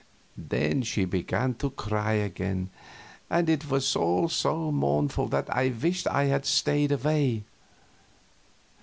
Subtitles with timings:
[0.49, 2.71] Then she began to cry again,
[3.29, 7.43] and it was all so mournful that I wished I had stayed away.